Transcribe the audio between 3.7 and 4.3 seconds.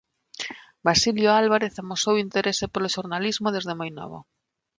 moi novo.